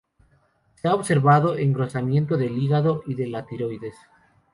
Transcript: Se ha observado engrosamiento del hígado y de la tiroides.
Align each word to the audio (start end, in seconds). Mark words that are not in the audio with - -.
Se 0.81 0.87
ha 0.87 0.95
observado 0.95 1.55
engrosamiento 1.57 2.35
del 2.35 2.57
hígado 2.57 3.03
y 3.05 3.13
de 3.13 3.27
la 3.27 3.45
tiroides. 3.45 3.93